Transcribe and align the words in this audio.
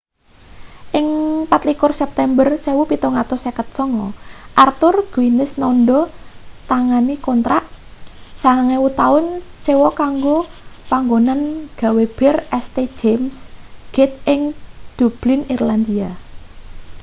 ing 0.99 1.07
24 1.49 2.01
september 2.01 2.45
1759 2.65 4.09
arthur 4.65 4.95
guinness 5.13 5.51
nandha 5.61 6.01
tangani 6.69 7.15
kontrak 7.27 7.63
9.000 8.43 8.99
taun 9.01 9.25
sewa 9.65 9.89
kanggo 10.01 10.37
panggonan 10.91 11.41
gawe 11.81 12.03
bir 12.17 12.35
st 12.65 12.77
james' 12.99 13.41
gate 13.93 14.17
ing 14.33 14.41
dublin 14.99 15.41
irlandia 15.55 16.09